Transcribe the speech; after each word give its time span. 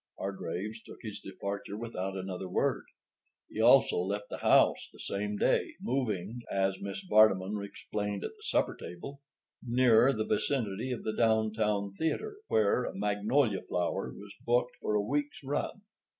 Hargraves 0.17 0.81
took 0.81 0.97
his 1.03 1.19
departure 1.19 1.77
without 1.77 2.17
another 2.17 2.49
word. 2.49 2.85
He 3.49 3.61
also 3.61 3.97
left 3.99 4.29
the 4.31 4.39
house 4.39 4.89
the 4.91 4.97
same 4.99 5.37
day, 5.37 5.75
moving, 5.79 6.41
as 6.51 6.79
Mrs. 6.79 7.07
Vardeman 7.07 7.63
explained 7.63 8.23
at 8.23 8.31
the 8.31 8.41
supper 8.41 8.75
table, 8.75 9.21
nearer 9.61 10.11
the 10.11 10.25
vicinity 10.25 10.91
of 10.91 11.03
the 11.03 11.15
downtown 11.15 11.93
theater, 11.93 12.37
where 12.47 12.83
A 12.85 12.95
Magnolia 12.95 13.61
Flower 13.61 14.11
was 14.15 14.33
booked 14.43 14.75
for 14.81 14.95
a 14.95 15.01
week's 15.03 15.43
run. 15.43 15.81